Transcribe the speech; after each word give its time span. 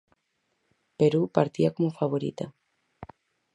Perú 0.97 1.21
partía 1.35 1.69
como 1.75 1.91
favorita. 1.99 2.45